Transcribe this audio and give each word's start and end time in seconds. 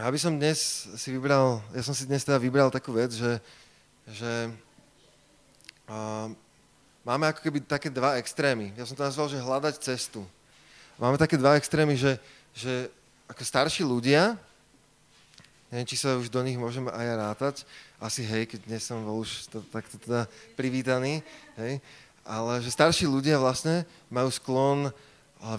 Ja 0.00 0.08
by 0.08 0.16
som 0.16 0.40
dnes 0.40 0.88
si 0.96 1.12
vybral, 1.12 1.60
ja 1.76 1.84
som 1.84 1.92
si 1.92 2.08
dnes 2.08 2.24
teda 2.24 2.40
vybral 2.40 2.72
takú 2.72 2.96
vec, 2.96 3.12
že, 3.12 3.36
že 4.08 4.48
uh, 5.92 6.32
máme 7.04 7.28
ako 7.28 7.44
keby 7.44 7.68
také 7.68 7.92
dva 7.92 8.16
extrémy. 8.16 8.72
Ja 8.80 8.88
som 8.88 8.96
to 8.96 9.04
nazval, 9.04 9.28
že 9.28 9.36
hľadať 9.36 9.76
cestu. 9.76 10.24
Máme 10.96 11.20
také 11.20 11.36
dva 11.36 11.60
extrémy, 11.60 12.00
že, 12.00 12.16
že 12.56 12.88
ako 13.28 13.44
starší 13.44 13.84
ľudia, 13.84 14.40
neviem, 15.68 15.84
či 15.84 16.00
sa 16.00 16.16
už 16.16 16.32
do 16.32 16.40
nich 16.48 16.56
môžeme 16.56 16.88
aj 16.88 17.06
rátať, 17.20 17.56
asi 18.00 18.24
hej, 18.24 18.48
keď 18.56 18.72
dnes 18.72 18.80
som 18.80 19.04
bol 19.04 19.20
už 19.20 19.52
to, 19.52 19.60
takto 19.68 20.00
teda 20.00 20.24
privítaný, 20.56 21.20
hej, 21.60 21.76
ale 22.24 22.64
že 22.64 22.72
starší 22.72 23.04
ľudia 23.04 23.36
vlastne 23.36 23.84
majú 24.08 24.32
sklon 24.32 24.88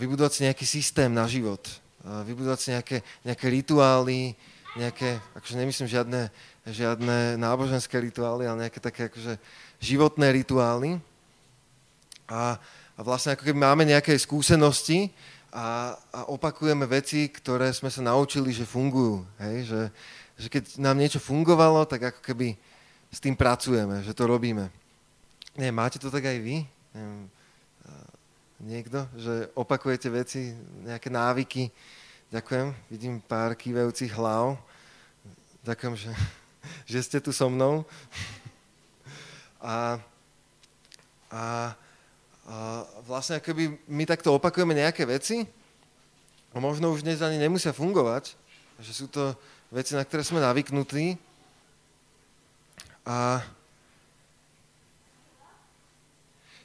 vybudovať 0.01 0.31
si 0.33 0.41
nejaký 0.49 0.65
systém 0.65 1.13
na 1.13 1.29
život 1.29 1.61
vybudovať 2.01 2.59
si 2.59 2.69
nejaké, 2.73 2.97
nejaké 3.21 3.47
rituály, 3.49 4.33
nejaké, 4.73 5.19
akože 5.37 5.55
nemyslím 5.59 5.89
žiadne, 5.89 6.21
žiadne 6.65 7.37
náboženské 7.37 7.99
rituály, 7.99 8.47
ale 8.47 8.67
nejaké 8.67 8.79
také 8.79 9.11
akože 9.11 9.37
životné 9.83 10.31
rituály. 10.31 10.97
A, 12.31 12.55
a 12.95 12.99
vlastne 13.03 13.35
ako 13.35 13.43
keby 13.43 13.59
máme 13.59 13.83
nejaké 13.83 14.15
skúsenosti 14.15 15.11
a, 15.51 15.99
a 16.15 16.19
opakujeme 16.31 16.87
veci, 16.87 17.27
ktoré 17.27 17.69
sme 17.75 17.91
sa 17.91 17.99
naučili, 17.99 18.55
že 18.55 18.63
fungujú. 18.63 19.27
Hej? 19.37 19.55
Že, 19.67 19.81
že 20.39 20.47
keď 20.47 20.63
nám 20.79 20.95
niečo 20.95 21.19
fungovalo, 21.19 21.83
tak 21.83 22.15
ako 22.15 22.21
keby 22.23 22.55
s 23.11 23.19
tým 23.19 23.35
pracujeme, 23.35 23.99
že 24.07 24.15
to 24.15 24.23
robíme. 24.23 24.71
Nie, 25.59 25.75
máte 25.75 25.99
to 25.99 26.07
tak 26.07 26.23
aj 26.23 26.39
vy? 26.39 26.63
Neviem, 26.95 27.27
niekto, 28.61 29.09
že 29.17 29.49
opakujete 29.57 30.07
veci, 30.13 30.53
nejaké 30.85 31.09
návyky. 31.09 31.73
Ďakujem, 32.31 32.71
vidím 32.87 33.19
pár 33.19 33.59
kývajúcich 33.59 34.15
hlav. 34.15 34.55
Ďakujem, 35.67 35.99
že, 35.99 36.11
že 36.87 36.99
ste 37.03 37.19
tu 37.19 37.35
so 37.35 37.51
mnou. 37.51 37.83
A, 39.59 39.99
a, 41.27 41.43
a 42.47 42.55
vlastne 43.03 43.35
akoby 43.35 43.75
my 43.83 44.07
takto 44.07 44.31
opakujeme 44.31 44.71
nejaké 44.71 45.03
veci 45.03 45.43
a 46.55 46.63
možno 46.63 46.95
už 46.95 47.03
dnes 47.03 47.19
ani 47.19 47.35
nemusia 47.35 47.75
fungovať, 47.75 48.31
že 48.79 48.95
sú 48.95 49.11
to 49.11 49.35
veci, 49.67 49.91
na 49.91 50.07
ktoré 50.07 50.23
sme 50.23 50.39
navyknutí. 50.39 51.19
A, 53.03 53.43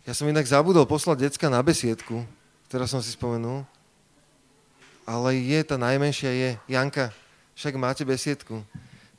Ja 0.07 0.15
som 0.15 0.31
inak 0.31 0.47
zabudol 0.47 0.87
poslať 0.87 1.27
decka 1.27 1.51
na 1.51 1.59
besiedku, 1.59 2.23
teraz 2.71 2.95
som 2.95 3.03
si 3.03 3.11
spomenul. 3.11 3.67
Ale 5.07 5.39
je, 5.39 5.62
tá 5.62 5.79
najmenšia 5.79 6.31
je, 6.35 6.51
Janka, 6.67 7.15
však 7.55 7.79
máte 7.79 8.03
besiedku. 8.03 8.67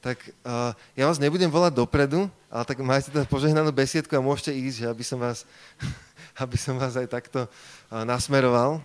Tak 0.04 0.20
uh, 0.44 0.76
ja 1.00 1.08
vás 1.08 1.16
nebudem 1.16 1.48
volať 1.48 1.80
dopredu, 1.80 2.28
ale 2.52 2.64
tak 2.68 2.84
máte 2.84 3.08
teda 3.08 3.24
požehnanú 3.24 3.72
besiedku 3.72 4.12
a 4.14 4.22
môžete 4.22 4.52
ísť, 4.52 4.78
že 4.84 4.88
aby 4.92 5.04
som 5.08 5.18
vás, 5.18 5.48
aby 6.44 6.58
som 6.60 6.76
vás 6.76 7.00
aj 7.00 7.08
takto 7.08 7.48
uh, 7.48 8.04
nasmeroval. 8.04 8.84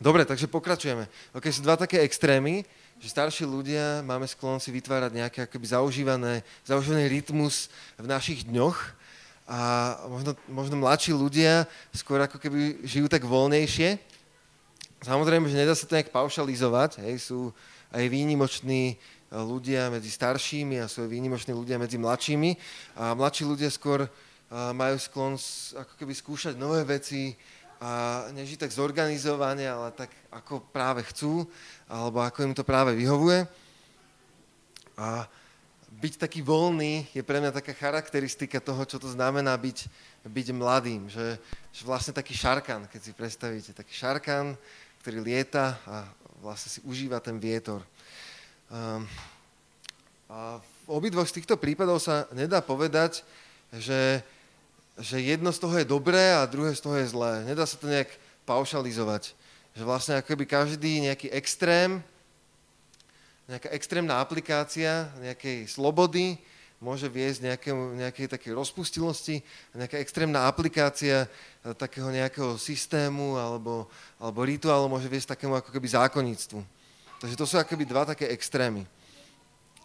Dobre, 0.00 0.24
takže 0.24 0.48
pokračujeme. 0.48 1.04
Ok, 1.36 1.52
sú 1.52 1.60
dva 1.60 1.76
také 1.76 2.00
extrémy, 2.00 2.64
že 2.96 3.12
starší 3.12 3.44
ľudia 3.44 4.00
máme 4.00 4.24
sklon 4.24 4.58
si 4.58 4.72
vytvárať 4.72 5.12
nejaký 5.12 5.38
akoby 5.44 5.66
zaužívané, 5.70 6.40
zaužívaný 6.64 7.04
rytmus 7.04 7.68
v 8.00 8.06
našich 8.08 8.48
dňoch, 8.48 8.98
a 9.48 9.60
možno, 10.12 10.36
možno 10.44 10.76
mladší 10.76 11.16
ľudia 11.16 11.64
skôr 11.88 12.20
ako 12.20 12.36
keby 12.36 12.84
žijú 12.84 13.08
tak 13.08 13.24
voľnejšie. 13.24 13.96
Samozrejme, 14.98 15.46
že 15.46 15.58
nedá 15.58 15.78
sa 15.78 15.86
to 15.86 15.94
nejak 15.94 16.10
paušalizovať, 16.10 17.06
hej, 17.06 17.22
sú 17.22 17.54
aj 17.94 18.04
výnimoční 18.10 18.98
ľudia 19.30 19.92
medzi 19.94 20.10
staršími 20.10 20.80
a 20.82 20.90
sú 20.90 21.06
aj 21.06 21.10
výnimoční 21.12 21.52
ľudia 21.54 21.76
medzi 21.78 22.00
mladšími 22.00 22.50
a 22.96 23.12
mladší 23.14 23.44
ľudia 23.44 23.70
skôr 23.70 24.08
majú 24.50 24.96
sklon 24.96 25.36
ako 25.76 25.92
keby 26.00 26.12
skúšať 26.16 26.54
nové 26.56 26.80
veci 26.82 27.36
a 27.78 28.24
nežiť 28.32 28.64
tak 28.64 28.74
zorganizovane, 28.74 29.68
ale 29.68 29.94
tak 29.94 30.10
ako 30.34 30.66
práve 30.72 31.04
chcú, 31.12 31.46
alebo 31.86 32.24
ako 32.24 32.38
im 32.50 32.54
to 32.56 32.66
práve 32.66 32.96
vyhovuje. 32.96 33.46
A 34.98 35.28
byť 35.98 36.14
taký 36.18 36.40
voľný 36.42 37.06
je 37.14 37.22
pre 37.22 37.38
mňa 37.38 37.54
taká 37.54 37.70
charakteristika 37.76 38.58
toho, 38.58 38.82
čo 38.82 38.98
to 38.98 39.06
znamená 39.06 39.54
byť, 39.54 39.86
byť 40.26 40.46
mladým. 40.50 41.06
Že, 41.06 41.38
že 41.70 41.82
vlastne 41.86 42.16
taký 42.16 42.34
šarkan, 42.34 42.90
keď 42.90 43.00
si 43.02 43.12
predstavíte, 43.14 43.70
taký 43.76 43.94
šarkan, 43.94 44.58
ktorý 45.02 45.22
lieta 45.22 45.78
a 45.86 45.96
vlastne 46.42 46.70
si 46.70 46.80
užíva 46.86 47.18
ten 47.18 47.38
vietor. 47.38 47.82
Um, 48.68 49.08
a 50.28 50.60
v 50.60 50.88
obidvoch 50.92 51.28
z 51.28 51.40
týchto 51.40 51.56
prípadov 51.56 52.00
sa 52.04 52.28
nedá 52.36 52.60
povedať, 52.60 53.24
že, 53.72 54.20
že 55.00 55.20
jedno 55.20 55.52
z 55.52 55.60
toho 55.60 55.74
je 55.80 55.88
dobré 55.88 56.36
a 56.36 56.48
druhé 56.48 56.76
z 56.76 56.84
toho 56.84 56.96
je 57.00 57.08
zlé. 57.08 57.44
Nedá 57.48 57.64
sa 57.64 57.80
to 57.80 57.88
nejak 57.88 58.12
paušalizovať. 58.44 59.32
Že 59.76 59.82
vlastne 59.84 60.14
akoby 60.20 60.44
každý 60.44 61.04
nejaký 61.04 61.28
extrém 61.32 62.00
nejaká 63.48 63.72
extrémna 63.72 64.20
aplikácia 64.20 65.08
nejakej 65.24 65.72
slobody 65.72 66.36
môže 66.78 67.10
viesť 67.10 67.50
nejaké, 67.50 67.70
nejakej 67.74 68.26
takej 68.30 68.52
rozpustilosti, 68.54 69.42
nejaká 69.74 69.98
extrémna 69.98 70.46
aplikácia 70.46 71.26
eh, 71.26 71.74
takého 71.74 72.10
nejakého 72.10 72.54
systému 72.58 73.34
alebo, 73.34 73.90
alebo 74.18 74.46
rituálu 74.46 74.86
môže 74.86 75.10
viesť 75.10 75.34
takému 75.34 75.58
ako 75.58 75.70
keby 75.74 75.86
zákonníctvu. 75.90 76.60
Takže 77.18 77.34
to 77.34 77.46
sú 77.46 77.58
akoby 77.58 77.82
dva 77.82 78.06
také 78.06 78.30
extrémy. 78.30 78.86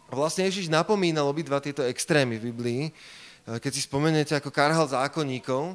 A 0.09 0.13
vlastne 0.13 0.45
Ježiš 0.45 0.69
napomínal 0.69 1.25
obidva 1.25 1.57
tieto 1.57 1.81
extrémy 1.81 2.37
v 2.37 2.53
Biblii. 2.53 2.83
Eh, 2.89 3.57
keď 3.57 3.71
si 3.73 3.81
spomeniete, 3.83 4.37
ako 4.37 4.53
karhal 4.53 4.85
zákonníkov, 4.85 5.73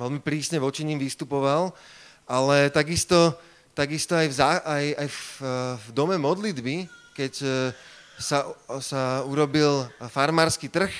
veľmi 0.00 0.24
prísne 0.24 0.56
voči 0.56 0.88
ním 0.88 0.96
vystupoval, 0.96 1.76
ale 2.24 2.72
takisto 2.72 3.36
takisto 3.72 4.12
aj 4.16 4.26
v, 4.28 4.34
zá, 4.36 4.60
aj, 4.64 4.84
aj 5.00 5.08
v, 5.08 5.20
v 5.80 5.86
dome 5.96 6.16
modlitby, 6.20 6.88
keď 7.16 7.32
e, 7.40 7.48
sa, 8.18 8.48
sa 8.80 9.22
urobil 9.24 9.88
farmársky 10.12 10.68
trh, 10.68 10.92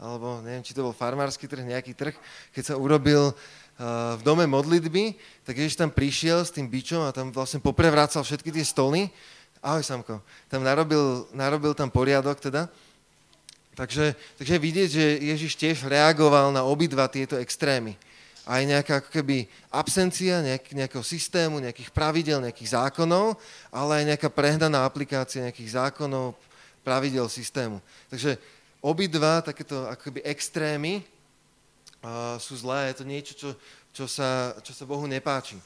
alebo 0.00 0.40
neviem, 0.40 0.64
či 0.64 0.72
to 0.72 0.86
bol 0.86 0.96
farmársky 0.96 1.44
trh, 1.44 1.66
nejaký 1.66 1.92
trh, 1.92 2.16
keď 2.56 2.72
sa 2.72 2.74
urobil 2.80 3.32
uh, 3.32 4.16
v 4.16 4.22
dome 4.24 4.48
modlitby, 4.48 5.16
tak 5.44 5.60
Ježiš 5.60 5.76
tam 5.76 5.92
prišiel 5.92 6.40
s 6.40 6.54
tým 6.54 6.70
bičom 6.70 7.04
a 7.04 7.12
tam 7.12 7.28
vlastne 7.34 7.60
poprevrácal 7.60 8.24
všetky 8.24 8.48
tie 8.48 8.64
stoly. 8.64 9.12
Ahoj, 9.60 9.84
Samko. 9.84 10.24
Tam 10.48 10.64
narobil, 10.64 11.28
narobil 11.36 11.76
tam 11.76 11.92
poriadok 11.92 12.40
teda. 12.40 12.72
Takže, 13.76 14.16
takže 14.40 14.56
vidieť, 14.56 14.88
že 14.88 15.04
Ježiš 15.20 15.52
tiež 15.56 15.76
reagoval 15.84 16.48
na 16.52 16.64
obidva 16.64 17.08
tieto 17.08 17.36
extrémy 17.36 17.96
aj 18.50 18.62
nejaká 18.66 18.94
ako 18.98 19.10
keby 19.14 19.46
absencia 19.70 20.42
nejak, 20.42 20.74
nejakého 20.74 21.04
systému, 21.06 21.62
nejakých 21.62 21.94
pravidel, 21.94 22.42
nejakých 22.42 22.74
zákonov, 22.74 23.38
ale 23.70 24.02
aj 24.02 24.04
nejaká 24.16 24.28
prehnaná 24.32 24.82
aplikácia 24.82 25.46
nejakých 25.46 25.78
zákonov, 25.78 26.34
pravidel 26.84 27.28
systému. 27.28 27.82
Takže 28.08 28.38
obidva 28.80 29.44
takéto 29.44 29.84
akoby 29.88 30.24
extrémy 30.24 31.04
uh, 32.00 32.40
sú 32.40 32.56
zlé, 32.56 32.90
je 32.90 32.96
to 33.00 33.04
niečo, 33.04 33.32
čo, 33.36 33.50
čo, 33.92 34.04
sa, 34.08 34.56
čo 34.64 34.72
sa 34.72 34.88
Bohu 34.88 35.04
nepáči. 35.04 35.60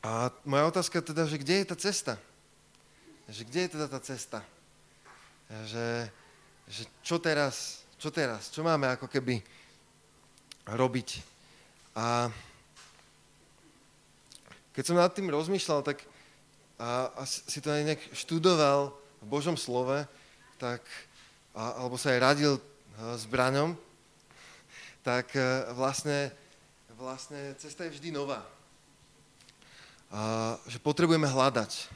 A 0.00 0.32
moja 0.48 0.64
otázka 0.68 1.04
teda, 1.04 1.28
že 1.28 1.40
kde 1.40 1.60
je 1.60 1.66
tá 1.68 1.76
cesta? 1.76 2.14
Že 3.28 3.42
kde 3.48 3.60
je 3.60 3.72
teda 3.76 3.86
tá 3.88 4.00
cesta? 4.00 4.38
Že, 5.68 5.86
že 6.68 6.82
čo 7.04 7.20
teraz, 7.20 7.84
čo 8.00 8.08
teraz, 8.08 8.48
čo 8.48 8.64
máme 8.64 8.88
ako 8.96 9.08
keby 9.08 9.44
robiť? 10.64 11.20
A 11.92 12.32
keď 14.72 14.84
som 14.86 14.96
nad 14.96 15.12
tým 15.12 15.28
rozmýšľal, 15.28 15.84
tak 15.84 16.00
a, 16.80 17.12
a 17.12 17.22
si 17.28 17.60
to 17.60 17.68
aj 17.68 17.84
nejak 17.84 18.02
študoval 18.16 18.96
v 19.20 19.26
Božom 19.28 19.56
slove, 19.56 20.08
tak, 20.56 20.80
alebo 21.52 22.00
sa 22.00 22.16
aj 22.16 22.20
radil 22.24 22.52
s 23.16 23.24
Braňom, 23.28 23.76
tak 25.00 25.32
e, 25.32 25.40
vlastne, 25.72 26.28
vlastne 27.00 27.56
cesta 27.56 27.88
je 27.88 27.96
vždy 27.96 28.12
nová. 28.12 28.44
A, 30.12 30.60
že 30.68 30.76
potrebujeme 30.76 31.24
hľadať. 31.24 31.88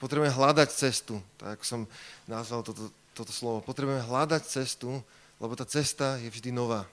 Potrebujeme 0.00 0.32
hľadať 0.32 0.68
cestu, 0.72 1.20
tak 1.36 1.60
som 1.60 1.84
nazval 2.24 2.64
toto, 2.64 2.88
toto 3.12 3.32
slovo. 3.36 3.60
Potrebujeme 3.60 4.00
hľadať 4.00 4.42
cestu, 4.48 5.04
lebo 5.36 5.52
tá 5.52 5.68
cesta 5.68 6.16
je 6.16 6.32
vždy 6.32 6.56
nová. 6.56 6.88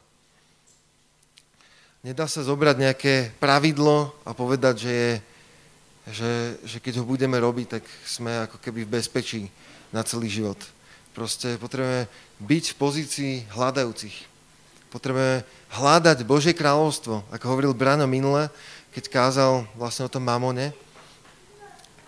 Nedá 2.04 2.28
sa 2.28 2.44
zobrať 2.44 2.76
nejaké 2.84 3.14
pravidlo 3.40 4.12
a 4.28 4.36
povedať, 4.36 4.76
že, 4.84 4.92
je, 4.92 5.12
že, 6.12 6.58
že 6.64 6.78
keď 6.80 7.02
ho 7.02 7.06
budeme 7.06 7.36
robiť, 7.40 7.68
tak 7.80 7.84
sme 8.08 8.48
ako 8.48 8.58
keby 8.64 8.88
v 8.88 8.94
bezpečí 9.00 9.42
na 9.92 10.04
celý 10.04 10.32
život. 10.32 10.60
Proste 11.12 11.60
potrebujeme 11.60 12.08
byť 12.44 12.64
v 12.72 12.80
pozícii 12.80 13.34
hľadajúcich. 13.52 14.16
Potrebujeme 14.94 15.44
hľadať 15.76 16.24
Božie 16.24 16.56
kráľovstvo, 16.56 17.28
ako 17.28 17.46
hovoril 17.50 17.74
Brano 17.76 18.08
minule, 18.08 18.48
keď 18.96 19.04
kázal 19.12 19.68
vlastne 19.76 20.08
o 20.08 20.14
tom 20.14 20.24
mamone. 20.24 20.72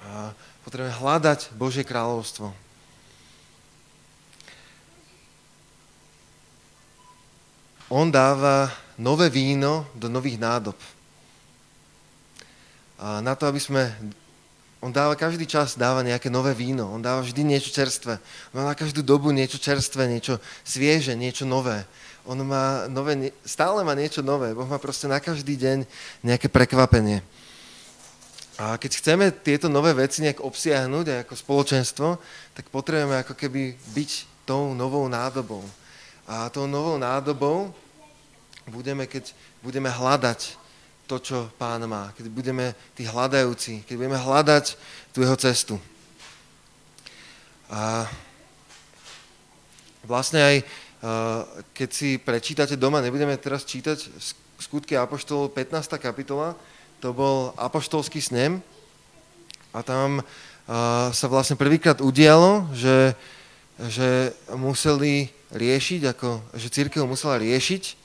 A 0.07 0.31
Potrebujeme 0.69 1.01
hľadať 1.01 1.49
Božie 1.57 1.81
kráľovstvo. 1.81 2.53
On 7.89 8.05
dáva 8.05 8.69
nové 8.93 9.33
víno 9.33 9.89
do 9.97 10.05
nových 10.05 10.37
nádob. 10.37 10.77
Na 12.99 13.33
to, 13.35 13.47
aby 13.47 13.59
sme... 13.59 13.87
On 14.79 14.95
dáva 14.95 15.11
každý 15.19 15.43
čas, 15.43 15.75
dáva 15.75 15.99
nejaké 16.07 16.31
nové 16.31 16.55
víno. 16.55 16.87
On 16.87 17.03
dáva 17.03 17.19
vždy 17.19 17.43
niečo 17.43 17.67
čerstvé. 17.67 18.15
On 18.55 18.63
má 18.63 18.71
na 18.71 18.79
každú 18.79 19.03
dobu 19.03 19.27
niečo 19.35 19.59
čerstvé, 19.59 20.07
niečo 20.07 20.39
svieže, 20.63 21.19
niečo 21.19 21.43
nové. 21.43 21.83
On 22.23 22.39
má 22.39 22.87
nové, 22.87 23.35
stále 23.43 23.83
má 23.83 23.91
niečo 23.91 24.23
nové. 24.23 24.55
Boh 24.55 24.63
má 24.63 24.79
proste 24.79 25.11
na 25.11 25.19
každý 25.19 25.59
deň 25.59 25.83
nejaké 26.23 26.47
prekvapenie. 26.47 27.19
A 28.55 28.79
keď 28.79 29.03
chceme 29.03 29.31
tieto 29.35 29.67
nové 29.67 29.91
veci 29.95 30.23
nejak 30.23 30.43
obsiahnuť 30.43 31.05
aj 31.11 31.19
ako 31.27 31.33
spoločenstvo, 31.35 32.07
tak 32.55 32.71
potrebujeme 32.71 33.19
ako 33.19 33.35
keby 33.35 33.75
byť 33.95 34.11
tou 34.47 34.71
novou 34.75 35.07
nádobou. 35.11 35.63
A 36.23 36.47
tou 36.47 36.71
novou 36.71 36.95
nádobou 36.95 37.75
budeme, 38.67 39.07
keď 39.11 39.35
budeme 39.59 39.91
hľadať 39.91 40.55
to, 41.09 41.17
čo 41.17 41.50
pán 41.57 41.81
má. 41.89 42.13
Keď 42.13 42.29
budeme 42.29 42.77
tí 42.94 43.09
hľadajúci, 43.09 43.81
keď 43.89 43.95
budeme 43.97 44.21
hľadať 44.21 44.77
tú 45.09 45.25
jeho 45.25 45.33
cestu. 45.41 45.75
A 47.73 48.06
vlastne 50.06 50.38
aj 50.45 50.56
keď 51.73 51.89
si 51.89 52.19
prečítate 52.21 52.75
doma, 52.77 53.01
nebudeme 53.01 53.33
teraz 53.39 53.63
čítať 53.63 53.97
skutky 54.59 55.00
Apoštolov 55.00 55.56
15. 55.56 55.95
kapitola, 55.95 56.53
to 57.00 57.15
bol 57.15 57.56
apoštolský 57.56 58.19
snem 58.19 58.59
a 59.71 59.79
tam 59.79 60.19
sa 61.15 61.25
vlastne 61.31 61.56
prvýkrát 61.56 62.03
udialo, 62.03 62.67
že, 62.75 63.15
že 63.88 64.35
museli 64.51 65.31
riešiť, 65.56 66.11
ako, 66.11 66.29
že 66.59 66.67
církev 66.67 67.07
musela 67.07 67.39
riešiť, 67.39 67.95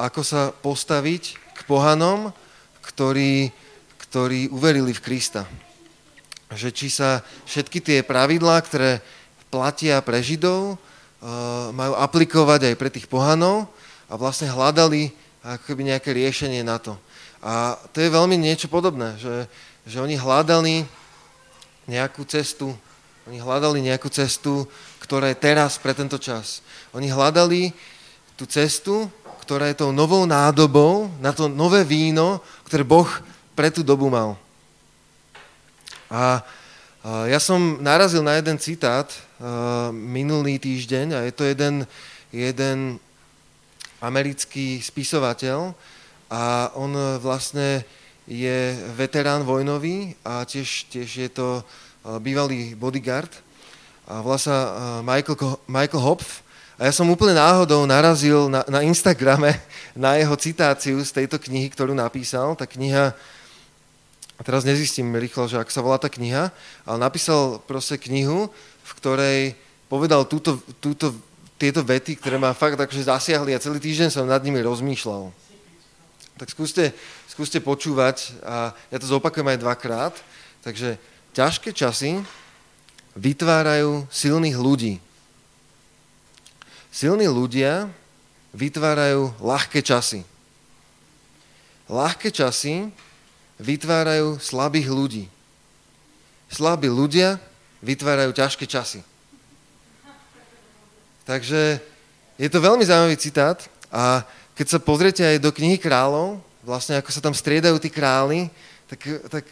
ako 0.00 0.20
sa 0.24 0.48
postaviť 0.48 1.22
k 1.52 1.60
pohanom, 1.68 2.32
ktorí, 2.80 3.52
ktorí 4.08 4.48
uverili 4.48 4.96
v 4.96 5.04
Krista. 5.04 5.44
Že 6.48 6.68
či 6.72 6.88
sa 6.88 7.20
všetky 7.44 7.84
tie 7.84 7.98
pravidlá, 8.00 8.56
ktoré 8.64 9.04
platia 9.52 10.00
pre 10.00 10.24
Židov, 10.24 10.80
majú 11.76 11.94
aplikovať 12.00 12.72
aj 12.72 12.74
pre 12.80 12.90
tých 12.90 13.06
pohanov 13.06 13.68
a 14.08 14.16
vlastne 14.16 14.50
hľadali 14.50 15.12
akoby 15.44 15.92
nejaké 15.94 16.10
riešenie 16.16 16.64
na 16.64 16.80
to. 16.80 16.96
A 17.42 17.76
to 17.90 18.00
je 18.00 18.10
veľmi 18.10 18.38
niečo 18.38 18.70
podobné, 18.70 19.18
že, 19.18 19.46
že 19.86 19.98
oni 19.98 20.14
hľadali 20.14 20.86
nejakú 21.90 22.22
cestu, 22.26 22.74
oni 23.26 23.38
hľadali 23.38 23.82
nejakú 23.82 24.10
cestu, 24.10 24.66
ktorá 25.02 25.30
je 25.30 25.38
teraz 25.38 25.78
pre 25.78 25.94
tento 25.94 26.18
čas. 26.18 26.62
Oni 26.94 27.10
hľadali 27.10 27.74
tú 28.38 28.46
cestu, 28.46 29.10
ktorá 29.42 29.66
je 29.68 29.82
tou 29.82 29.90
novou 29.90 30.22
nádobou 30.22 31.10
na 31.18 31.34
to 31.34 31.50
nové 31.50 31.82
víno, 31.82 32.38
ktoré 32.62 32.86
Boh 32.86 33.10
pre 33.58 33.74
tú 33.74 33.82
dobu 33.82 34.06
mal. 34.06 34.38
A 36.06 36.46
ja 37.26 37.42
som 37.42 37.82
narazil 37.82 38.22
na 38.22 38.38
jeden 38.38 38.54
citát 38.62 39.10
minulý 39.90 40.62
týždeň 40.62 41.06
a 41.18 41.20
je 41.26 41.32
to 41.34 41.42
jeden, 41.42 41.82
jeden 42.30 43.02
americký 43.98 44.78
spisovateľ 44.78 45.74
a 46.30 46.70
on 46.78 46.94
vlastne 47.18 47.82
je 48.30 48.78
veterán 48.94 49.42
vojnový 49.42 50.14
a 50.22 50.46
tiež, 50.46 50.86
tiež 50.94 51.10
je 51.10 51.30
to 51.32 51.66
bývalý 52.22 52.78
bodyguard 52.78 53.34
a 54.06 54.22
volá 54.22 54.38
sa 54.38 54.54
Michael, 55.02 55.58
Michael 55.66 56.02
Hopf 56.02 56.46
a 56.82 56.90
ja 56.90 56.98
som 56.98 57.06
úplne 57.06 57.38
náhodou 57.38 57.86
narazil 57.86 58.50
na, 58.50 58.66
na 58.66 58.82
Instagrame 58.82 59.54
na 59.94 60.18
jeho 60.18 60.34
citáciu 60.34 60.98
z 60.98 61.14
tejto 61.14 61.38
knihy, 61.38 61.70
ktorú 61.70 61.94
napísal. 61.94 62.58
Tá 62.58 62.66
kniha, 62.66 63.14
a 64.34 64.40
teraz 64.42 64.66
nezistím 64.66 65.14
rýchlo, 65.14 65.46
že 65.46 65.62
ak 65.62 65.70
sa 65.70 65.78
volá 65.78 66.02
tá 66.02 66.10
kniha, 66.10 66.50
ale 66.82 66.98
napísal 66.98 67.62
proste 67.70 68.02
knihu, 68.02 68.50
v 68.82 68.92
ktorej 68.98 69.38
povedal 69.86 70.26
túto, 70.26 70.58
túto, 70.82 71.14
tieto 71.54 71.86
vety, 71.86 72.18
ktoré 72.18 72.34
ma 72.34 72.50
fakt 72.50 72.74
akože 72.74 73.06
zasiahli 73.06 73.54
a 73.54 73.62
celý 73.62 73.78
týždeň 73.78 74.10
som 74.10 74.26
nad 74.26 74.42
nimi 74.42 74.58
rozmýšľal. 74.58 75.30
Tak 76.34 76.50
skúste, 76.50 76.90
skúste 77.30 77.62
počúvať 77.62 78.34
a 78.42 78.74
ja 78.90 78.98
to 78.98 79.06
zopakujem 79.06 79.54
aj 79.54 79.62
dvakrát. 79.62 80.14
Takže 80.66 80.98
ťažké 81.30 81.70
časy 81.70 82.26
vytvárajú 83.14 84.10
silných 84.10 84.58
ľudí. 84.58 84.98
Silní 86.92 87.24
ľudia 87.24 87.88
vytvárajú 88.52 89.32
ľahké 89.40 89.80
časy. 89.80 90.28
Ľahké 91.88 92.28
časy 92.28 92.92
vytvárajú 93.56 94.36
slabých 94.36 94.92
ľudí. 94.92 95.24
Slabí 96.52 96.92
ľudia 96.92 97.40
vytvárajú 97.80 98.36
ťažké 98.36 98.68
časy. 98.68 99.00
Takže 101.24 101.80
je 102.36 102.48
to 102.52 102.60
veľmi 102.60 102.84
zaujímavý 102.84 103.16
citát 103.16 103.64
a 103.88 104.28
keď 104.52 104.76
sa 104.76 104.78
pozriete 104.78 105.24
aj 105.24 105.40
do 105.40 105.48
knihy 105.48 105.80
kráľov, 105.80 106.44
vlastne 106.60 107.00
ako 107.00 107.08
sa 107.08 107.24
tam 107.24 107.32
striedajú 107.32 107.80
tí 107.80 107.88
králi, 107.88 108.52
tak, 108.84 109.00
tak 109.32 109.44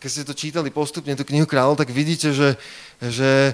keď 0.00 0.08
ste 0.08 0.24
to 0.24 0.32
čítali 0.32 0.72
postupne, 0.72 1.12
tú 1.12 1.24
knihu 1.28 1.44
kráľov, 1.44 1.76
tak 1.76 1.92
vidíte, 1.92 2.32
že, 2.32 2.56
že 3.00 3.52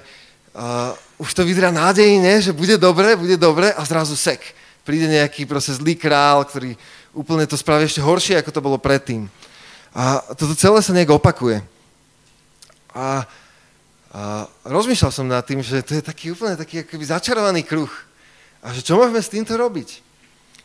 uh, 0.55 0.95
už 1.19 1.31
to 1.35 1.47
vyzerá 1.47 1.71
nádejne, 1.71 2.43
že 2.43 2.51
bude 2.51 2.75
dobre, 2.75 3.15
bude 3.15 3.39
dobre 3.39 3.71
a 3.71 3.83
zrazu 3.87 4.19
sek. 4.19 4.43
Príde 4.83 5.07
nejaký 5.09 5.47
proste 5.47 5.73
zlý 5.73 5.95
král, 5.95 6.45
ktorý 6.45 6.77
úplne 7.15 7.47
to 7.47 7.55
spraví 7.55 7.87
ešte 7.87 8.03
horšie, 8.03 8.37
ako 8.43 8.51
to 8.51 8.65
bolo 8.65 8.77
predtým. 8.77 9.31
A 9.95 10.21
toto 10.35 10.59
celé 10.59 10.83
sa 10.83 10.91
nejak 10.91 11.15
opakuje. 11.15 11.63
A, 12.91 13.23
a 14.11 14.47
rozmýšľal 14.67 15.13
som 15.15 15.27
nad 15.31 15.47
tým, 15.47 15.63
že 15.63 15.87
to 15.87 15.95
je 15.95 16.03
taký 16.03 16.35
úplne 16.35 16.59
taký 16.59 16.83
akoby 16.83 17.05
začarovaný 17.07 17.63
kruh. 17.63 17.91
A 18.59 18.75
že 18.75 18.83
čo 18.83 18.99
môžeme 18.99 19.23
s 19.23 19.31
týmto 19.31 19.55
robiť? 19.55 20.03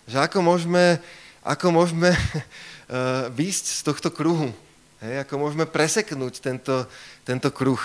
Že 0.09 0.17
ako 0.25 0.37
môžeme, 0.41 0.97
ako 1.45 1.65
môžeme 1.69 2.09
uh, 2.09 3.29
výjsť 3.37 3.65
z 3.69 3.81
tohto 3.85 4.09
kruhu? 4.09 4.49
Hej, 4.99 5.23
ako 5.23 5.33
môžeme 5.39 5.63
preseknúť 5.69 6.41
tento, 6.41 6.89
tento 7.23 7.49
kruh? 7.53 7.79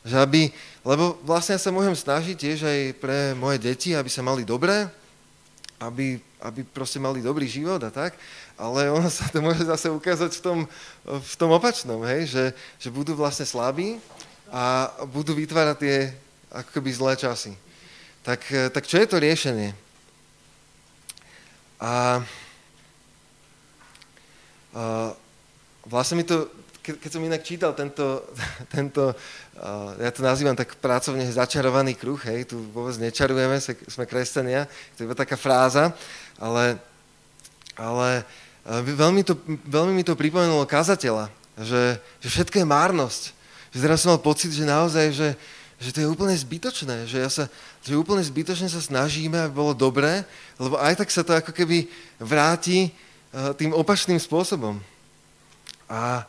Že 0.00 0.16
aby, 0.24 0.42
lebo 0.80 1.20
vlastne 1.28 1.56
ja 1.56 1.60
sa 1.60 1.74
môžem 1.74 1.92
snažiť 1.92 2.36
tiež 2.36 2.58
aj 2.64 2.80
pre 2.96 3.18
moje 3.36 3.60
deti, 3.60 3.92
aby 3.92 4.08
sa 4.08 4.24
mali 4.24 4.48
dobré, 4.48 4.88
aby, 5.80 6.20
aby 6.40 6.60
proste 6.64 7.00
mali 7.00 7.24
dobrý 7.24 7.48
život 7.48 7.80
a 7.84 7.92
tak, 7.92 8.16
ale 8.60 8.92
ono 8.92 9.08
sa 9.08 9.28
to 9.28 9.40
môže 9.40 9.64
zase 9.64 9.88
ukázať 9.88 10.36
v 10.36 10.42
tom, 10.44 10.58
v 11.04 11.34
tom 11.36 11.50
opačnom, 11.52 12.04
hej, 12.04 12.28
že, 12.28 12.44
že 12.76 12.88
budú 12.92 13.16
vlastne 13.16 13.48
slabí 13.48 13.96
a 14.52 14.92
budú 15.08 15.32
vytvárať 15.32 15.76
tie 15.80 15.96
ako 16.52 16.80
zlé 16.92 17.16
časy. 17.16 17.52
Tak, 18.20 18.72
tak 18.76 18.84
čo 18.84 19.00
je 19.00 19.06
to 19.08 19.16
riešenie? 19.16 19.72
A, 21.80 22.20
a 24.76 24.84
vlastne 25.88 26.20
mi 26.20 26.24
to 26.28 26.44
ke, 26.80 26.96
keď 26.96 27.10
som 27.12 27.22
inak 27.22 27.44
čítal 27.44 27.72
tento, 27.76 28.24
tento 28.74 29.12
uh, 29.12 29.90
ja 30.00 30.10
to 30.10 30.24
nazývam 30.24 30.56
tak 30.56 30.76
pracovne 30.80 31.28
začarovaný 31.28 31.94
kruh, 31.94 32.18
hej, 32.28 32.50
tu 32.50 32.60
vôbec 32.72 32.96
nečarujeme, 32.98 33.60
sme 33.62 34.04
kresťania, 34.08 34.66
to 34.96 35.04
je 35.04 35.06
iba 35.06 35.16
taká 35.16 35.36
fráza, 35.36 35.92
ale, 36.40 36.80
ale 37.76 38.24
uh, 38.66 38.80
veľmi, 38.82 39.22
to, 39.22 39.36
veľmi 39.68 39.92
mi 39.92 40.04
to 40.04 40.18
pripomenulo 40.18 40.64
kazateľa, 40.64 41.28
že, 41.60 42.00
že 42.24 42.28
všetko 42.28 42.60
je 42.60 42.66
márnosť. 42.66 43.24
Že 43.70 43.78
teraz 43.86 44.02
som 44.02 44.10
mal 44.10 44.18
pocit, 44.18 44.50
že 44.50 44.66
naozaj, 44.66 45.14
že, 45.14 45.28
že 45.78 45.94
to 45.94 46.02
je 46.02 46.10
úplne 46.10 46.34
zbytočné, 46.34 47.06
že, 47.06 47.22
ja 47.22 47.30
sa, 47.30 47.46
že 47.86 47.94
úplne 47.94 48.18
zbytočne 48.18 48.66
sa 48.66 48.82
snažíme, 48.82 49.38
aby 49.38 49.54
bolo 49.54 49.72
dobré, 49.78 50.26
lebo 50.58 50.74
aj 50.74 50.98
tak 50.98 51.08
sa 51.14 51.22
to 51.22 51.38
ako 51.38 51.54
keby 51.54 51.86
vráti 52.18 52.90
tým 53.54 53.70
opačným 53.70 54.18
spôsobom. 54.18 54.82
A, 55.86 56.26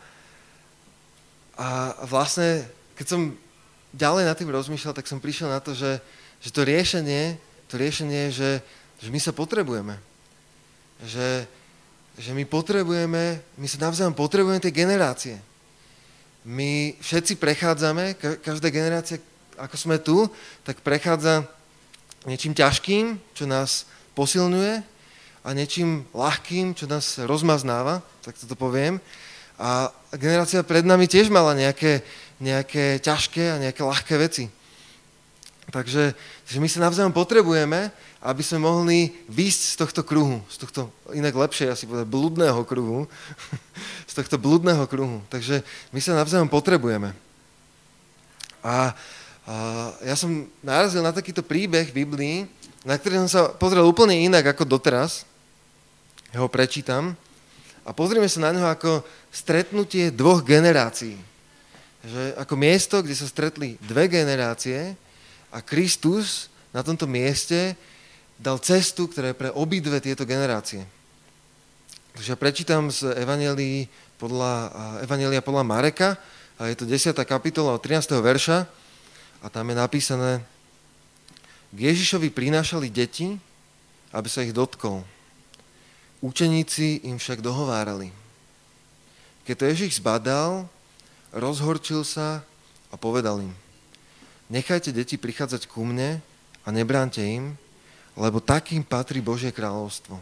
a 1.61 1.93
vlastne, 2.09 2.65
keď 2.97 3.05
som 3.05 3.21
ďalej 3.93 4.25
nad 4.25 4.33
tým 4.33 4.49
rozmýšľal, 4.49 4.97
tak 4.97 5.05
som 5.05 5.21
prišiel 5.21 5.53
na 5.53 5.61
to, 5.61 5.77
že, 5.77 6.01
že 6.41 6.49
to 6.49 6.65
riešenie, 6.65 7.37
to 7.69 7.77
riešenie 7.77 8.17
je, 8.27 8.31
že, 8.33 8.51
že 8.97 9.09
my 9.13 9.19
sa 9.21 9.29
potrebujeme. 9.29 9.93
Že, 11.05 11.45
že 12.17 12.31
my 12.33 12.49
potrebujeme, 12.49 13.37
my 13.61 13.67
sa 13.69 13.77
navzájom 13.77 14.17
potrebujeme 14.17 14.57
tie 14.57 14.73
generácie. 14.73 15.37
My 16.41 16.97
všetci 16.97 17.37
prechádzame, 17.37 18.17
každá 18.41 18.73
generácia, 18.73 19.21
ako 19.61 19.77
sme 19.77 20.01
tu, 20.01 20.25
tak 20.65 20.81
prechádza 20.81 21.45
niečím 22.25 22.57
ťažkým, 22.57 23.21
čo 23.37 23.45
nás 23.45 23.85
posilňuje 24.17 24.81
a 25.45 25.49
niečím 25.53 26.09
ľahkým, 26.09 26.73
čo 26.73 26.89
nás 26.89 27.21
rozmaznáva, 27.21 28.01
tak 28.25 28.33
toto 28.41 28.57
poviem. 28.57 28.97
A 29.61 29.93
generácia 30.17 30.65
pred 30.65 30.81
nami 30.81 31.05
tiež 31.05 31.29
mala 31.29 31.53
nejaké, 31.53 32.01
nejaké 32.41 32.97
ťažké 32.97 33.53
a 33.53 33.61
nejaké 33.61 33.85
ľahké 33.85 34.17
veci. 34.17 34.49
Takže 35.69 36.17
že 36.49 36.57
my 36.59 36.67
sa 36.67 36.83
navzájom 36.83 37.13
potrebujeme, 37.13 37.93
aby 38.25 38.41
sme 38.43 38.65
mohli 38.65 39.13
výjsť 39.29 39.61
z 39.71 39.75
tohto 39.77 40.01
kruhu, 40.01 40.43
z 40.49 40.65
tohto, 40.65 40.89
inak 41.15 41.31
lepšie 41.31 41.71
asi 41.71 41.87
povedať, 41.87 42.09
blúdneho 42.11 42.59
kruhu, 42.67 43.07
z 44.09 44.13
tohto 44.17 44.35
blúdneho 44.41 44.83
kruhu. 44.89 45.23
Takže 45.31 45.63
my 45.93 45.99
sa 46.01 46.17
navzájom 46.17 46.49
potrebujeme. 46.51 47.15
A, 48.65 48.97
a 49.45 49.55
ja 50.03 50.17
som 50.17 50.49
narazil 50.65 51.05
na 51.05 51.15
takýto 51.15 51.45
príbeh 51.45 51.87
v 51.93 52.03
Biblii, 52.03 52.37
na 52.81 52.97
ktorý 52.97 53.21
som 53.25 53.29
sa 53.29 53.41
pozrel 53.53 53.85
úplne 53.85 54.17
inak 54.17 54.57
ako 54.57 54.65
doteraz. 54.65 55.23
Ja 56.33 56.41
ho 56.41 56.49
prečítam. 56.49 57.13
A 57.81 57.91
pozrieme 57.97 58.29
sa 58.29 58.45
na 58.45 58.53
neho 58.53 58.69
ako 58.69 59.01
stretnutie 59.33 60.13
dvoch 60.13 60.45
generácií. 60.45 61.17
Že 62.01 62.21
ako 62.37 62.53
miesto, 62.57 62.95
kde 63.01 63.15
sa 63.17 63.29
stretli 63.29 63.77
dve 63.81 64.09
generácie 64.09 64.93
a 65.49 65.59
Kristus 65.61 66.49
na 66.73 66.85
tomto 66.85 67.09
mieste 67.09 67.73
dal 68.41 68.57
cestu, 68.57 69.05
ktorá 69.05 69.33
je 69.33 69.37
pre 69.37 69.49
obidve 69.53 70.01
tieto 70.01 70.25
generácie. 70.25 70.81
Takže 72.17 72.33
ja 72.33 72.37
prečítam 72.37 72.89
z 72.89 73.13
Evangelii 73.17 73.85
podľa, 74.17 74.53
Evangelia 75.05 75.41
podľa 75.41 75.63
Mareka, 75.63 76.09
a 76.61 76.69
je 76.69 76.77
to 76.77 76.85
10. 76.85 77.17
kapitola 77.25 77.73
od 77.73 77.81
13. 77.81 78.21
verša 78.21 78.69
a 79.41 79.45
tam 79.49 79.65
je 79.73 79.75
napísané, 79.81 80.31
k 81.73 81.77
Ježišovi 81.89 82.29
prinášali 82.29 82.93
deti, 82.93 83.41
aby 84.13 84.27
sa 84.29 84.45
ich 84.45 84.53
dotkol. 84.53 85.01
Učeníci 86.21 87.09
im 87.09 87.17
však 87.17 87.41
dohovárali. 87.41 88.13
Keď 89.41 89.55
to 89.57 89.65
Ježiš 89.65 89.97
zbadal, 89.97 90.69
rozhorčil 91.33 92.05
sa 92.05 92.45
a 92.93 92.95
povedal 92.95 93.41
im, 93.41 93.53
nechajte 94.45 94.93
deti 94.93 95.17
prichádzať 95.17 95.65
ku 95.65 95.81
mne 95.81 96.21
a 96.61 96.67
nebránte 96.69 97.25
im, 97.25 97.57
lebo 98.13 98.37
takým 98.37 98.85
patrí 98.85 99.17
Božie 99.17 99.49
kráľovstvo. 99.49 100.19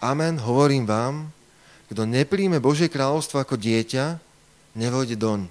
Amen, 0.00 0.40
hovorím 0.40 0.88
vám, 0.88 1.28
kto 1.92 2.08
nepríjme 2.08 2.56
Božie 2.56 2.88
kráľovstvo 2.88 3.44
ako 3.44 3.60
dieťa, 3.60 4.16
nevojde 4.72 5.20
doň. 5.20 5.44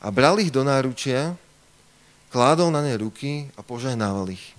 A 0.00 0.08
bral 0.08 0.40
ich 0.40 0.48
do 0.48 0.64
náručia, 0.64 1.36
kládol 2.32 2.72
na 2.72 2.80
ne 2.80 2.96
ruky 2.96 3.52
a 3.54 3.60
požehnával 3.60 4.32
ich. 4.32 4.56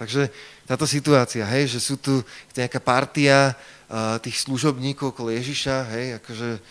Takže 0.00 0.32
táto 0.70 0.86
situácia, 0.86 1.42
hej, 1.50 1.66
že 1.66 1.82
sú 1.82 1.98
tu 1.98 2.22
nejaká 2.54 2.78
partia 2.78 3.58
uh, 3.90 4.22
tých 4.22 4.46
služobníkov 4.46 5.10
okolo 5.10 5.34
Ježiša, 5.34 5.90
hej, 5.90 6.06
akože 6.22 6.62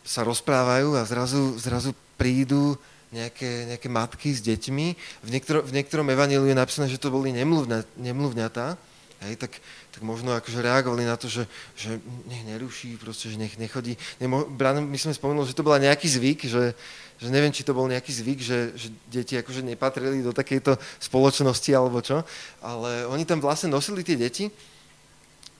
sa 0.00 0.24
rozprávajú 0.24 0.96
a 0.96 1.04
zrazu, 1.04 1.60
zrazu 1.60 1.92
prídu 2.16 2.80
nejaké, 3.12 3.68
nejaké 3.68 3.88
matky 3.92 4.32
s 4.32 4.40
deťmi. 4.40 4.86
V, 4.96 5.28
niektor, 5.28 5.60
v 5.60 5.76
niektorom 5.76 6.08
evaníliu 6.08 6.48
je 6.48 6.56
napísané, 6.56 6.88
že 6.88 6.96
to 6.96 7.12
boli 7.12 7.36
nemluvňa, 7.36 7.84
nemluvňatá, 8.00 8.80
hej, 9.26 9.34
tak, 9.34 9.58
tak 9.90 10.00
možno 10.06 10.30
akože 10.38 10.62
reagovali 10.62 11.02
na 11.02 11.18
to, 11.18 11.26
že, 11.26 11.50
že 11.74 11.98
nech 12.30 12.46
neruší, 12.46 12.94
proste, 12.94 13.30
že 13.30 13.38
nech 13.38 13.58
nechodí. 13.58 13.98
Nemo, 14.22 14.46
my 14.48 14.98
sme 14.98 15.14
spomenuli, 15.14 15.48
že 15.50 15.58
to 15.58 15.66
bola 15.66 15.82
nejaký 15.82 16.06
zvyk, 16.06 16.46
že, 16.46 16.74
že 17.18 17.28
neviem, 17.28 17.50
či 17.50 17.66
to 17.66 17.74
bol 17.74 17.90
nejaký 17.90 18.14
zvyk, 18.14 18.38
že, 18.38 18.58
že 18.78 18.88
deti 19.10 19.34
akože 19.34 19.66
nepatrili 19.66 20.22
do 20.22 20.30
takejto 20.30 20.78
spoločnosti 21.02 21.70
alebo 21.74 21.98
čo, 21.98 22.22
ale 22.62 23.10
oni 23.10 23.26
tam 23.26 23.42
vlastne 23.42 23.74
nosili 23.74 24.06
tie 24.06 24.14
deti 24.14 24.46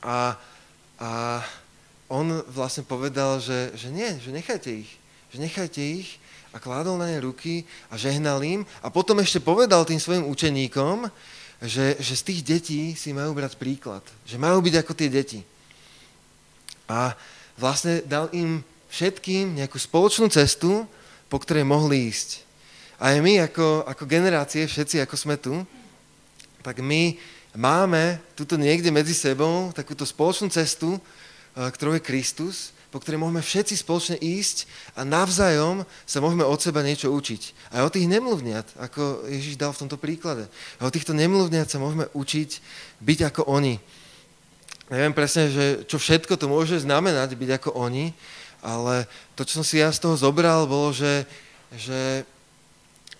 a, 0.07 0.39
a 1.03 1.11
on 2.07 2.41
vlastne 2.49 2.87
povedal, 2.87 3.43
že, 3.43 3.75
že 3.75 3.91
nie, 3.91 4.09
že 4.23 4.31
nechajte 4.31 4.71
ich, 4.71 4.91
že 5.35 5.39
nechajte 5.43 5.83
ich 5.83 6.23
a 6.53 6.57
kládol 6.57 6.97
na 6.97 7.07
ne 7.09 7.21
ruky 7.21 7.65
a 7.93 8.01
žehnal 8.01 8.41
im 8.45 8.65
a 8.81 8.89
potom 8.89 9.21
ešte 9.21 9.43
povedal 9.43 9.85
tým 9.85 10.01
svojim 10.01 10.25
učeníkom, 10.25 11.09
že, 11.63 11.99
že 11.99 12.15
z 12.15 12.23
tých 12.23 12.41
detí 12.47 12.83
si 12.95 13.11
majú 13.11 13.35
brať 13.35 13.59
príklad, 13.59 14.05
že 14.23 14.39
majú 14.39 14.63
byť 14.63 14.75
ako 14.79 14.93
tie 14.95 15.09
deti. 15.11 15.41
A 16.89 17.13
vlastne 17.59 18.01
dal 18.07 18.31
im 18.33 18.63
všetkým 18.89 19.61
nejakú 19.61 19.77
spoločnú 19.77 20.33
cestu, 20.33 20.89
po 21.29 21.37
ktorej 21.37 21.69
mohli 21.69 22.09
ísť. 22.09 22.47
A 22.99 23.15
aj 23.15 23.19
my 23.21 23.35
ako, 23.45 23.85
ako 23.85 24.05
generácie, 24.09 24.65
všetci 24.65 25.05
ako 25.05 25.15
sme 25.15 25.37
tu, 25.37 25.55
tak 26.65 26.81
my 26.83 27.15
máme 27.55 28.19
tuto 28.35 28.59
niekde 28.59 28.91
medzi 28.91 29.15
sebou 29.15 29.71
takúto 29.75 30.03
spoločnú 30.09 30.49
cestu, 30.51 30.97
eh, 30.97 31.69
ktorou 31.69 31.99
je 31.99 32.07
Kristus, 32.07 32.73
po 32.89 33.05
ktorej 33.05 33.21
môžeme 33.21 33.45
všetci 33.45 33.75
spoločne 33.85 34.17
ísť 34.17 34.65
a 34.97 35.05
navzájom 35.05 35.85
sa 36.09 36.25
môžeme 36.25 36.45
od 36.45 36.57
seba 36.57 36.81
niečo 36.81 37.13
učiť. 37.13 37.73
Aj 37.77 37.85
od 37.85 37.93
tých 37.93 38.09
nemluvniat, 38.09 38.81
ako 38.81 39.29
Ježiš 39.29 39.61
dal 39.61 39.77
v 39.77 39.81
tomto 39.85 40.01
príklade. 40.01 40.49
A 40.81 40.89
od 40.89 40.95
týchto 40.97 41.13
nemluvniat 41.13 41.69
sa 41.69 41.77
môžeme 41.77 42.09
učiť 42.17 42.51
byť 43.05 43.19
ako 43.29 43.43
oni. 43.53 43.77
Neviem 44.89 45.13
presne, 45.13 45.53
že 45.53 45.65
čo 45.85 46.01
všetko 46.01 46.41
to 46.41 46.49
môže 46.49 46.81
znamenať 46.81 47.37
byť 47.37 47.51
ako 47.61 47.77
oni, 47.77 48.17
ale 48.65 49.05
to, 49.37 49.45
čo 49.45 49.61
som 49.61 49.67
si 49.67 49.85
ja 49.85 49.93
z 49.93 50.01
toho 50.01 50.17
zobral, 50.17 50.65
bolo, 50.65 50.97
že, 50.97 51.29
že, 51.77 52.25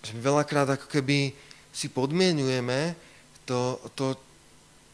že 0.01 0.11
my 0.17 0.21
veľakrát 0.25 0.65
ako 0.65 0.89
keby 0.89 1.31
si 1.69 1.87
podmienujeme 1.93 2.97
to, 3.45 3.77
to, 3.93 4.17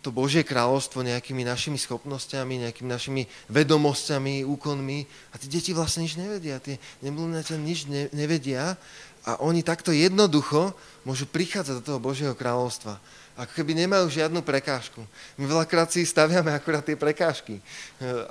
to 0.06 0.14
Božie 0.14 0.46
kráľovstvo 0.46 1.02
nejakými 1.02 1.42
našimi 1.42 1.82
schopnosťami, 1.82 2.70
nejakými 2.70 2.86
našimi 2.86 3.26
vedomosťami, 3.50 4.46
úkonmi 4.46 5.10
a 5.34 5.42
tie 5.42 5.50
deti 5.50 5.74
vlastne 5.74 6.06
nič 6.06 6.14
nevedia, 6.14 6.62
tie 6.62 6.78
nemluvňatia 7.02 7.58
nič 7.58 7.90
ne, 7.90 8.06
nevedia 8.14 8.78
a 9.26 9.42
oni 9.42 9.66
takto 9.66 9.90
jednoducho 9.90 10.78
môžu 11.02 11.26
prichádzať 11.26 11.82
do 11.82 11.86
toho 11.90 11.98
Božieho 11.98 12.38
kráľovstva 12.38 13.02
ako 13.36 13.52
keby 13.52 13.76
nemajú 13.76 14.08
žiadnu 14.08 14.40
prekážku. 14.40 15.04
My 15.36 15.44
veľakrát 15.44 15.92
si 15.92 16.08
staviame 16.08 16.56
akurát 16.56 16.88
tie 16.88 16.96
prekážky. 16.96 17.60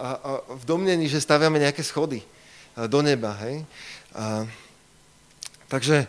A, 0.01 0.09
a 0.17 0.31
v 0.57 0.65
domnení, 0.65 1.13
že 1.13 1.21
staviame 1.21 1.61
nejaké 1.61 1.85
schody 1.85 2.25
do 2.89 3.05
neba. 3.05 3.37
Hej? 3.45 3.69
A, 4.17 4.49
takže, 5.69 6.09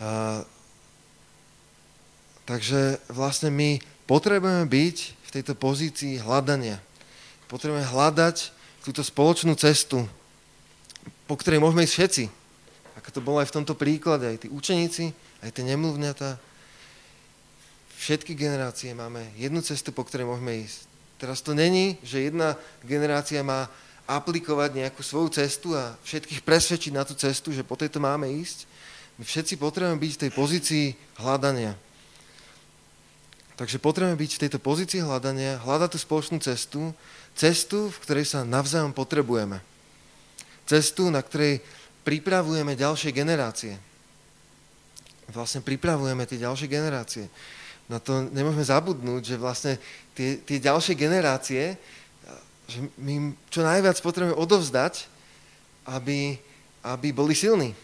a, 0.00 0.40
takže 2.48 2.96
vlastne 3.12 3.52
my 3.52 3.76
potrebujeme 4.06 4.66
byť 4.68 4.96
v 5.14 5.30
tejto 5.30 5.54
pozícii 5.56 6.20
hľadania. 6.20 6.78
Potrebujeme 7.48 7.84
hľadať 7.84 8.50
túto 8.82 9.04
spoločnú 9.04 9.54
cestu, 9.54 10.04
po 11.26 11.34
ktorej 11.38 11.62
môžeme 11.62 11.86
ísť 11.86 11.94
všetci. 11.96 12.24
Ako 13.02 13.08
to 13.14 13.20
bolo 13.24 13.38
aj 13.40 13.48
v 13.48 13.56
tomto 13.62 13.74
príklade, 13.74 14.28
aj 14.28 14.46
tí 14.46 14.48
učeníci, 14.50 15.10
aj 15.42 15.50
tie 15.50 15.64
nemluvňatá, 15.66 16.38
všetky 18.02 18.34
generácie 18.34 18.90
máme 18.98 19.22
jednu 19.38 19.62
cestu, 19.62 19.94
po 19.94 20.02
ktorej 20.02 20.26
môžeme 20.26 20.66
ísť. 20.66 20.90
Teraz 21.22 21.38
to 21.38 21.54
není, 21.54 22.02
že 22.02 22.26
jedna 22.26 22.58
generácia 22.82 23.46
má 23.46 23.70
aplikovať 24.10 24.82
nejakú 24.82 25.06
svoju 25.06 25.30
cestu 25.38 25.78
a 25.78 25.94
všetkých 26.02 26.42
presvedčiť 26.42 26.90
na 26.90 27.06
tú 27.06 27.14
cestu, 27.14 27.54
že 27.54 27.62
po 27.62 27.78
tejto 27.78 28.02
máme 28.02 28.26
ísť. 28.26 28.66
My 29.14 29.22
všetci 29.22 29.54
potrebujeme 29.54 30.02
byť 30.02 30.12
v 30.18 30.22
tej 30.26 30.30
pozícii 30.34 30.86
hľadania. 31.22 31.78
Takže 33.56 33.78
potrebujeme 33.78 34.16
byť 34.16 34.32
v 34.36 34.42
tejto 34.48 34.58
pozícii 34.58 35.04
hľadania, 35.04 35.60
hľadať 35.60 35.88
tú 35.92 35.98
spoločnú 36.00 36.40
cestu, 36.40 36.96
cestu, 37.36 37.92
v 37.92 38.00
ktorej 38.02 38.24
sa 38.28 38.48
navzájom 38.48 38.96
potrebujeme. 38.96 39.60
Cestu, 40.64 41.12
na 41.12 41.20
ktorej 41.20 41.60
pripravujeme 42.02 42.72
ďalšie 42.74 43.12
generácie. 43.12 43.76
Vlastne 45.30 45.60
pripravujeme 45.64 46.24
tie 46.24 46.40
ďalšie 46.40 46.68
generácie 46.68 47.28
na 47.92 47.98
to 48.00 48.24
nemôžeme 48.32 48.64
zabudnúť, 48.64 49.22
že 49.34 49.36
vlastne 49.36 49.76
tie, 50.16 50.40
tie 50.40 50.56
ďalšie 50.56 50.96
generácie, 50.96 51.76
že 52.64 52.78
my 52.96 53.36
čo 53.52 53.60
najviac 53.60 54.00
potrebujeme 54.00 54.38
odovzdať, 54.38 55.10
aby, 55.84 56.40
aby 56.80 57.08
boli 57.12 57.36
silní. 57.36 57.76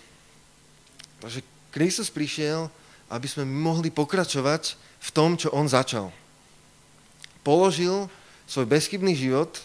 Takže 1.21 1.45
Kristus 1.75 2.09
prišiel, 2.09 2.73
aby 3.13 3.27
sme 3.29 3.45
mohli 3.45 3.93
pokračovať 3.93 4.79
v 4.99 5.11
tom, 5.15 5.39
čo 5.39 5.55
on 5.55 5.71
začal. 5.71 6.11
Položil 7.47 8.11
svoj 8.45 8.67
bezchybný 8.67 9.15
život, 9.15 9.63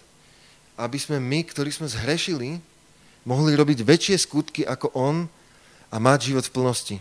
aby 0.78 0.98
sme 0.98 1.18
my, 1.22 1.46
ktorí 1.46 1.70
sme 1.74 1.90
zhrešili, 1.90 2.62
mohli 3.24 3.52
robiť 3.54 3.86
väčšie 3.86 4.18
skutky 4.20 4.62
ako 4.64 4.94
on 4.94 5.26
a 5.94 5.96
mať 6.02 6.34
život 6.34 6.46
v 6.50 6.56
plnosti 6.56 6.98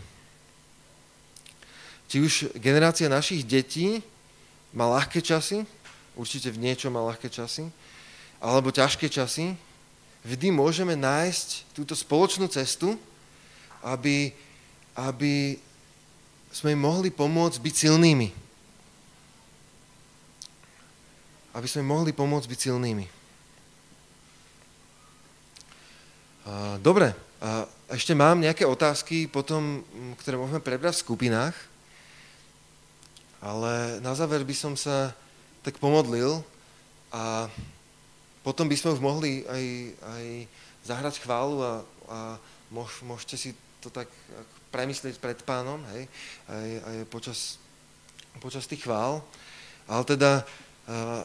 či 2.13 2.21
už 2.21 2.53
generácia 2.61 3.09
našich 3.09 3.41
detí 3.41 3.97
má 4.69 4.85
ľahké 4.85 5.17
časy, 5.17 5.65
určite 6.13 6.53
v 6.53 6.61
niečom 6.61 6.93
má 6.93 7.01
ľahké 7.09 7.25
časy, 7.25 7.65
alebo 8.37 8.69
ťažké 8.69 9.09
časy, 9.09 9.57
vždy 10.21 10.53
môžeme 10.53 10.93
nájsť 10.93 11.73
túto 11.73 11.97
spoločnú 11.97 12.45
cestu, 12.53 12.93
aby, 13.81 14.29
aby 14.93 15.57
sme 16.53 16.77
im 16.77 16.81
mohli 16.85 17.09
pomôcť 17.09 17.57
byť 17.57 17.75
silnými. 17.75 18.29
Aby 21.57 21.67
sme 21.67 21.81
mohli 21.81 22.13
pomôcť 22.13 22.45
byť 22.45 22.59
silnými. 22.69 23.05
Dobre, 26.77 27.09
ešte 27.89 28.13
mám 28.13 28.37
nejaké 28.37 28.69
otázky 28.69 29.25
potom, 29.25 29.81
ktoré 30.21 30.37
môžeme 30.37 30.61
prebrať 30.61 31.01
v 31.01 31.03
skupinách, 31.09 31.55
ale 33.41 33.99
na 33.99 34.13
záver 34.13 34.45
by 34.45 34.55
som 34.55 34.77
sa 34.77 35.11
tak 35.65 35.81
pomodlil 35.81 36.45
a 37.11 37.49
potom 38.45 38.69
by 38.69 38.75
sme 38.77 38.93
už 38.93 39.01
mohli 39.01 39.43
aj, 39.47 39.63
aj 40.03 40.25
zahrať 40.83 41.15
chválu 41.23 41.63
a, 41.63 41.73
a 42.11 42.17
môž, 42.71 43.03
môžete 43.07 43.35
si 43.39 43.49
to 43.79 43.87
tak 43.87 44.07
premyslieť 44.73 45.21
pred 45.21 45.37
pánom, 45.45 45.77
hej, 45.93 46.09
aj, 46.49 46.69
aj 46.81 46.95
počas, 47.13 47.61
počas 48.41 48.65
tých 48.65 48.81
chvál. 48.81 49.21
Ale 49.85 50.01
teda 50.09 50.41
uh, 50.41 51.21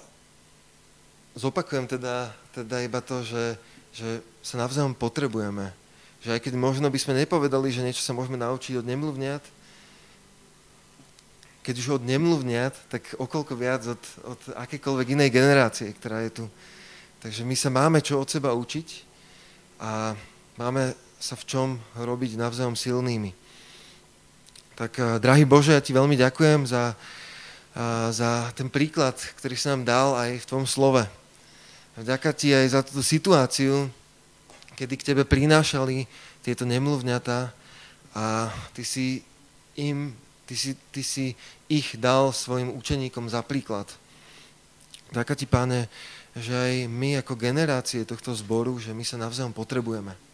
zopakujem 1.32 1.88
teda, 1.88 2.28
teda 2.52 2.84
iba 2.84 3.00
to, 3.00 3.24
že, 3.24 3.56
že 3.96 4.20
sa 4.44 4.60
navzájom 4.60 4.92
potrebujeme. 4.92 5.72
Že 6.20 6.36
aj 6.36 6.40
keď 6.44 6.54
možno 6.60 6.92
by 6.92 6.98
sme 7.00 7.18
nepovedali, 7.24 7.72
že 7.72 7.80
niečo 7.80 8.04
sa 8.04 8.12
môžeme 8.12 8.36
naučiť 8.36 8.84
od 8.84 8.86
nemluvniat, 8.86 9.40
keď 11.62 11.74
už 11.84 12.00
od 12.00 12.04
nemluvniat, 12.08 12.74
tak 12.88 13.12
okolko 13.20 13.52
viac 13.52 13.84
od, 13.84 14.02
od 14.24 14.40
akékoľvek 14.56 15.12
inej 15.12 15.30
generácie, 15.30 15.92
ktorá 15.92 16.24
je 16.24 16.42
tu. 16.42 16.44
Takže 17.20 17.44
my 17.44 17.52
sa 17.52 17.68
máme 17.68 18.00
čo 18.00 18.16
od 18.16 18.24
seba 18.24 18.56
učiť 18.56 18.88
a 19.84 20.16
máme 20.56 21.07
sa 21.18 21.34
v 21.34 21.44
čom 21.44 21.68
robiť 21.98 22.38
navzájom 22.38 22.78
silnými. 22.78 23.34
Tak, 24.78 24.92
eh, 24.94 25.18
drahý 25.18 25.42
Bože, 25.42 25.74
ja 25.74 25.82
ti 25.82 25.90
veľmi 25.90 26.14
ďakujem 26.14 26.62
za, 26.70 26.94
eh, 26.94 28.08
za 28.14 28.54
ten 28.54 28.70
príklad, 28.70 29.18
ktorý 29.42 29.58
si 29.58 29.66
nám 29.66 29.82
dal 29.82 30.14
aj 30.14 30.38
v 30.38 30.46
tvojom 30.46 30.66
slove. 30.70 31.02
Vďaka 31.98 32.30
ti 32.30 32.54
aj 32.54 32.66
za 32.70 32.80
túto 32.86 33.02
situáciu, 33.02 33.90
kedy 34.78 34.94
k 34.94 35.06
tebe 35.10 35.26
prinášali 35.26 36.06
tieto 36.46 36.62
nemluvňata 36.62 37.50
a 38.14 38.54
ty 38.70 38.86
si 38.86 39.26
im, 39.74 40.14
ty 40.46 40.54
si, 40.54 40.78
ty 40.94 41.02
si 41.02 41.34
ich 41.66 41.98
dal 41.98 42.30
svojim 42.30 42.70
učeníkom 42.70 43.26
za 43.26 43.42
príklad. 43.42 43.90
Ďaká 45.10 45.34
ti, 45.34 45.50
páne, 45.50 45.90
že 46.38 46.54
aj 46.54 46.74
my 46.86 47.18
ako 47.18 47.34
generácie 47.34 48.06
tohto 48.06 48.30
zboru, 48.30 48.78
že 48.78 48.94
my 48.94 49.02
sa 49.02 49.18
navzájom 49.18 49.50
potrebujeme. 49.50 50.27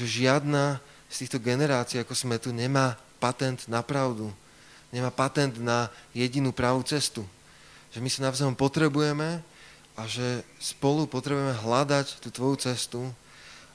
Že 0.00 0.24
žiadna 0.24 0.80
z 1.12 1.16
týchto 1.26 1.36
generácií, 1.36 2.00
ako 2.00 2.16
sme 2.16 2.40
tu, 2.40 2.56
nemá 2.56 2.96
patent 3.20 3.68
na 3.68 3.84
pravdu. 3.84 4.32
Nemá 4.88 5.12
patent 5.12 5.60
na 5.60 5.92
jedinú 6.16 6.56
pravú 6.56 6.80
cestu. 6.80 7.20
Že 7.92 8.00
my 8.00 8.08
sa 8.08 8.24
navzájom 8.32 8.56
potrebujeme 8.56 9.44
a 9.92 10.02
že 10.08 10.40
spolu 10.56 11.04
potrebujeme 11.04 11.52
hľadať 11.52 12.24
tú 12.24 12.32
tvoju 12.32 12.56
cestu 12.64 13.04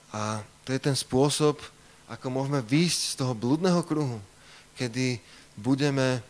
a 0.10 0.41
to 0.65 0.74
je 0.74 0.82
ten 0.82 0.98
spôsob, 0.98 1.62
ako 2.10 2.25
môžeme 2.34 2.65
výjsť 2.65 3.01
z 3.13 3.15
toho 3.22 3.38
blúdneho 3.38 3.86
kruhu, 3.86 4.17
kedy 4.74 5.22
budeme 5.53 6.25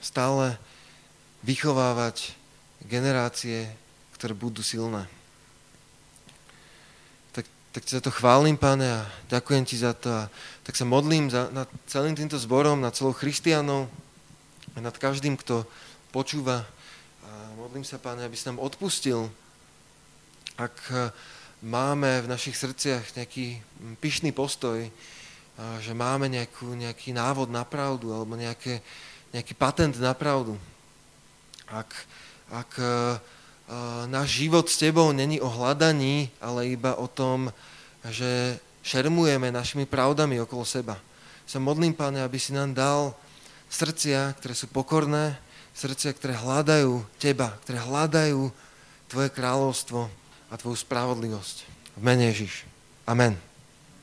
stále 0.00 0.56
vychovávať 1.44 2.32
generácie, 2.88 3.68
ktoré 4.16 4.32
budú 4.32 4.64
silné. 4.64 5.17
Tak, 7.78 7.86
ti 7.86 7.94
za 7.94 8.02
to 8.02 8.10
chválim, 8.10 8.58
Pane, 8.58 8.90
a 8.90 9.06
ďakujem 9.30 9.62
ti 9.62 9.78
za 9.78 9.94
to. 9.94 10.10
A 10.10 10.26
tak 10.66 10.74
sa 10.74 10.82
modlím 10.82 11.30
za, 11.30 11.46
nad 11.54 11.70
celým 11.86 12.18
týmto 12.18 12.34
zborom, 12.34 12.82
nad 12.82 12.90
celou 12.90 13.14
Christianou, 13.14 13.86
a 14.74 14.82
nad 14.82 14.90
každým, 14.98 15.38
kto 15.38 15.62
počúva. 16.10 16.66
A 17.22 17.30
modlím 17.54 17.86
sa, 17.86 18.02
Pane, 18.02 18.26
aby 18.26 18.34
si 18.34 18.50
nám 18.50 18.58
odpustil, 18.58 19.30
ak 20.58 20.74
eh, 20.90 21.14
máme 21.62 22.26
v 22.26 22.30
našich 22.34 22.58
srdciach 22.58 23.14
nejaký 23.14 23.62
pyšný 24.02 24.34
postoj, 24.34 24.82
že 25.78 25.92
máme 25.94 26.26
nejakú, 26.26 26.74
nejaký 26.74 27.14
návod 27.14 27.46
na 27.46 27.62
pravdu 27.62 28.10
alebo 28.10 28.34
nejaké, 28.34 28.82
nejaký 29.30 29.54
patent 29.54 29.94
na 30.02 30.18
pravdu. 30.18 30.58
Ak, 31.70 31.94
ak 32.50 32.70
uh, 32.82 33.22
náš 34.08 34.28
život 34.44 34.64
s 34.68 34.80
tebou 34.80 35.12
není 35.12 35.40
o 35.40 35.48
hľadaní, 35.48 36.32
ale 36.40 36.72
iba 36.72 36.96
o 36.96 37.04
tom, 37.04 37.52
že 38.08 38.56
šermujeme 38.80 39.52
našimi 39.52 39.84
pravdami 39.84 40.40
okolo 40.40 40.64
seba. 40.64 40.96
Sa 41.44 41.60
modlím, 41.60 41.92
Pane, 41.92 42.24
aby 42.24 42.40
si 42.40 42.56
nám 42.56 42.72
dal 42.72 43.12
srdcia, 43.68 44.36
ktoré 44.40 44.54
sú 44.56 44.68
pokorné, 44.72 45.36
srdcia, 45.76 46.16
ktoré 46.16 46.36
hľadajú 46.36 47.04
Teba, 47.20 47.56
ktoré 47.64 47.84
hľadajú 47.84 48.48
Tvoje 49.08 49.28
kráľovstvo 49.32 50.08
a 50.48 50.54
Tvoju 50.56 50.76
spravodlivosť. 50.76 51.56
V 51.96 52.02
mene 52.04 52.28
Ježiš. 52.32 52.64
Amen. 53.08 53.47